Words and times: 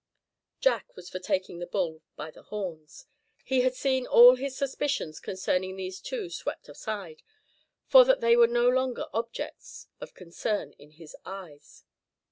Jack 0.59 0.95
was 0.95 1.11
for 1.11 1.19
taking 1.19 1.59
the 1.59 1.67
bull 1.67 2.01
by 2.15 2.31
the 2.31 2.41
horns. 2.41 3.05
He 3.45 3.61
had 3.61 3.75
seen 3.75 4.07
all 4.07 4.33
his 4.35 4.57
suspicions 4.57 5.19
concerning 5.19 5.75
these 5.75 6.01
two 6.01 6.27
swept 6.31 6.67
aside, 6.67 7.21
so 7.87 8.03
that 8.05 8.19
they 8.19 8.35
were 8.35 8.47
no 8.47 8.67
longer 8.67 9.05
objects 9.13 9.89
of 9.99 10.15
concern 10.15 10.71
in 10.79 10.89
his 10.93 11.15
eyes. 11.23 11.83